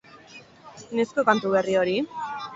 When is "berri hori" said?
1.59-1.97